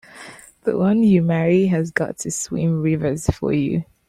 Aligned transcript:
The 0.63 0.75
one 0.79 1.03
you 1.03 1.21
marry 1.21 1.67
has 1.67 1.91
got 1.91 2.17
to 2.21 2.31
swim 2.31 2.81
rivers 2.81 3.27
for 3.29 3.53
you! 3.53 3.85